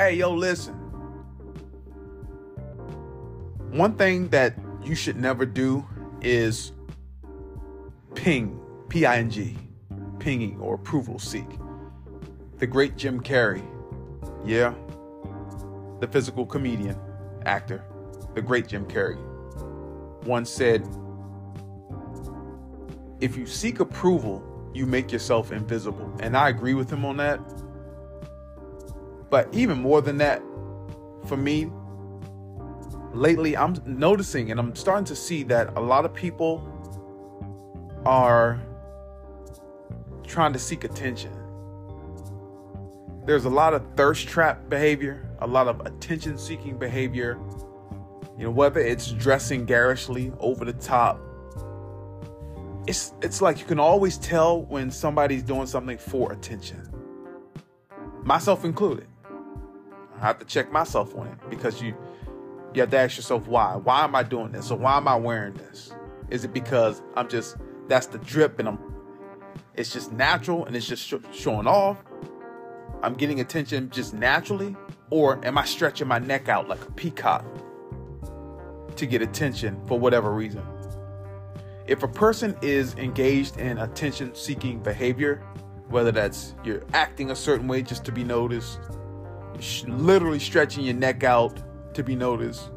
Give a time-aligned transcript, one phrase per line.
[0.00, 0.72] Hey, yo, listen.
[3.70, 5.86] One thing that you should never do
[6.22, 6.72] is
[8.14, 8.58] ping,
[8.88, 9.58] P I N G,
[10.18, 11.44] pinging or approval seek.
[12.56, 13.62] The great Jim Carrey,
[14.42, 14.72] yeah,
[16.00, 16.98] the physical comedian,
[17.44, 17.84] actor,
[18.34, 19.20] the great Jim Carrey,
[20.24, 20.88] once said,
[23.20, 26.10] If you seek approval, you make yourself invisible.
[26.20, 27.38] And I agree with him on that.
[29.30, 30.42] But even more than that,
[31.26, 31.70] for me,
[33.12, 36.66] lately I'm noticing and I'm starting to see that a lot of people
[38.04, 38.60] are
[40.26, 41.32] trying to seek attention.
[43.26, 47.38] There's a lot of thirst trap behavior, a lot of attention seeking behavior.
[48.38, 51.20] You know, whether it's dressing garishly over the top.
[52.86, 56.88] It's it's like you can always tell when somebody's doing something for attention.
[58.22, 59.09] Myself included.
[60.20, 61.94] I have to check myself on it because you
[62.74, 63.74] you have to ask yourself why.
[63.76, 64.70] Why am I doing this?
[64.70, 65.92] Or why am I wearing this?
[66.28, 67.56] Is it because I'm just
[67.88, 68.78] that's the drip and I'm
[69.74, 72.04] it's just natural and it's just sh- showing off?
[73.02, 74.76] I'm getting attention just naturally
[75.08, 77.44] or am I stretching my neck out like a peacock
[78.96, 80.62] to get attention for whatever reason?
[81.86, 85.42] If a person is engaged in attention seeking behavior,
[85.88, 88.78] whether that's you're acting a certain way just to be noticed,
[89.86, 91.62] literally stretching your neck out
[91.94, 92.70] to be noticed,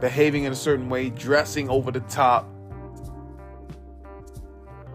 [0.00, 2.48] behaving in a certain way, dressing over the top.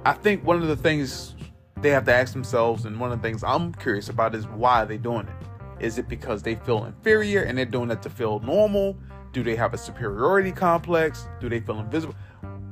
[0.05, 1.36] I think one of the things
[1.81, 4.83] they have to ask themselves, and one of the things I'm curious about is why
[4.83, 5.83] are they doing it?
[5.83, 8.97] Is it because they feel inferior and they're doing it to feel normal?
[9.31, 11.27] Do they have a superiority complex?
[11.39, 12.16] Do they feel invisible?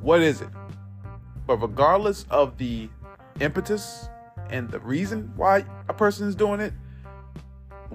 [0.02, 0.49] What is it?
[1.45, 2.89] But regardless of the
[3.39, 4.09] impetus
[4.49, 6.73] and the reason why a person is doing it,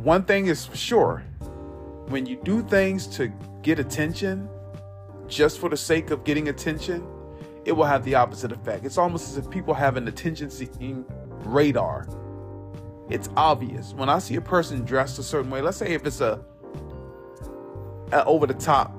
[0.02, 1.24] one thing is for sure
[2.08, 3.32] when you do things to
[3.62, 4.48] get attention
[5.28, 7.06] just for the sake of getting attention,
[7.64, 8.84] it will have the opposite effect.
[8.84, 11.04] It's almost as if people have an attention seeking
[11.44, 12.08] radar.
[13.08, 13.94] It's obvious.
[13.94, 16.44] When I see a person dressed a certain way, let's say if it's a,
[18.10, 18.92] a over the top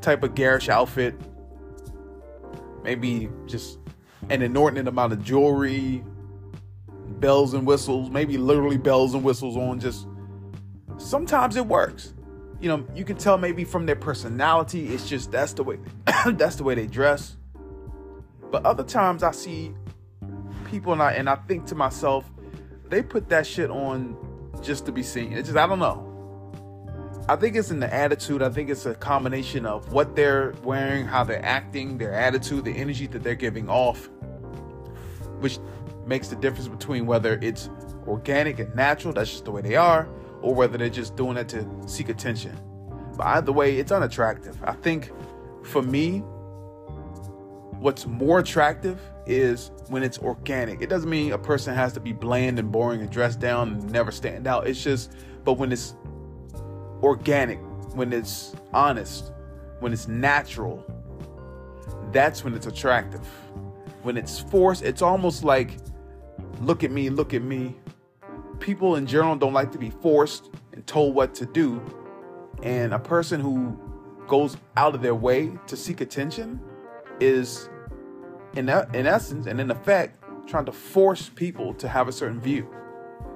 [0.00, 1.14] type of garish outfit,
[2.82, 3.78] maybe just
[4.30, 6.02] an inordinate amount of jewelry,
[7.20, 10.06] bells and whistles, maybe literally bells and whistles on just
[11.08, 12.12] sometimes it works.
[12.60, 15.78] You know, you can tell maybe from their personality, it's just that's the way
[16.26, 17.36] that's the way they dress.
[18.50, 19.74] But other times I see
[20.70, 22.30] people and I and I think to myself,
[22.88, 24.16] they put that shit on
[24.62, 25.32] just to be seen.
[25.32, 26.04] It's just I don't know.
[27.28, 28.42] I think it's in the attitude.
[28.42, 32.72] I think it's a combination of what they're wearing, how they're acting, their attitude, the
[32.72, 34.08] energy that they're giving off,
[35.40, 35.58] which
[36.06, 37.68] makes the difference between whether it's
[38.06, 40.08] organic and natural, that's just the way they are,
[40.42, 42.58] or whether they're just doing it to seek attention.
[43.16, 44.56] But either way, it's unattractive.
[44.62, 45.10] I think
[45.64, 46.18] for me,
[47.80, 50.80] what's more attractive is when it's organic.
[50.80, 53.92] It doesn't mean a person has to be bland and boring and dressed down and
[53.92, 54.66] never stand out.
[54.66, 55.12] It's just,
[55.44, 55.94] but when it's
[57.02, 57.58] organic,
[57.94, 59.32] when it's honest,
[59.80, 60.84] when it's natural,
[62.12, 63.26] that's when it's attractive.
[64.02, 65.76] When it's forced, it's almost like,
[66.60, 67.76] look at me, look at me.
[68.60, 71.82] People in general don't like to be forced and told what to do.
[72.62, 73.78] And a person who
[74.26, 76.60] goes out of their way to seek attention
[77.20, 77.68] is,
[78.54, 82.68] in, in essence and in effect, trying to force people to have a certain view.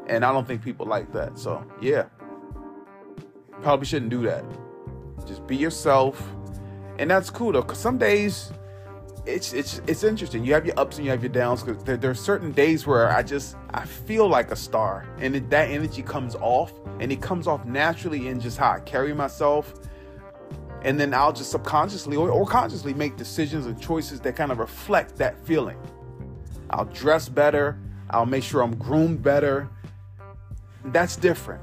[0.08, 1.38] And I don't think people like that.
[1.38, 2.06] So, yeah
[3.62, 4.44] probably shouldn't do that.
[5.26, 6.20] Just be yourself,
[6.98, 7.62] and that's cool though.
[7.62, 8.52] Cause some days
[9.24, 10.44] it's it's it's interesting.
[10.44, 11.62] You have your ups and you have your downs.
[11.62, 15.36] Cause there, there are certain days where I just I feel like a star, and
[15.36, 19.14] it, that energy comes off, and it comes off naturally in just how I carry
[19.14, 19.74] myself.
[20.82, 24.58] And then I'll just subconsciously or, or consciously make decisions and choices that kind of
[24.58, 25.78] reflect that feeling.
[26.70, 27.78] I'll dress better.
[28.10, 29.68] I'll make sure I'm groomed better.
[30.86, 31.62] That's different.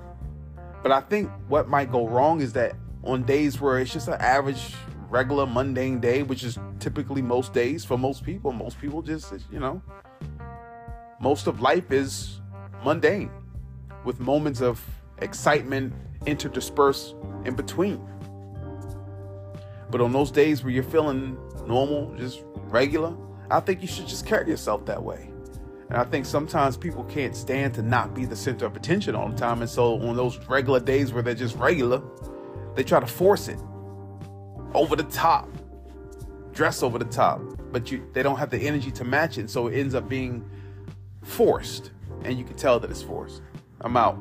[0.82, 4.16] But I think what might go wrong is that on days where it's just an
[4.16, 4.74] average,
[5.10, 9.60] regular, mundane day, which is typically most days for most people, most people just, you
[9.60, 9.82] know,
[11.20, 12.40] most of life is
[12.84, 13.32] mundane
[14.06, 14.84] with moments of
[15.20, 17.16] excitement interdispersed
[17.46, 18.02] in between.
[19.90, 23.16] But on those days where you're feeling normal, just regular,
[23.50, 25.32] I think you should just carry yourself that way.
[25.90, 29.30] And I think sometimes people can't stand to not be the center of attention all
[29.30, 29.62] the time.
[29.62, 32.02] And so on those regular days where they're just regular,
[32.76, 33.60] they try to force it
[34.74, 35.50] over the top,
[36.54, 39.50] dress over the top, but you they don't have the energy to match it.
[39.50, 40.50] So it ends up being
[41.24, 41.92] forced.
[42.24, 43.42] And you can tell that it's forced.
[43.82, 44.18] I'm out.